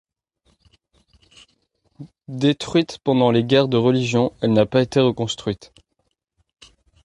[2.27, 5.73] Détruite pendant les guerres de religion, elle n'a pas été reconstruite.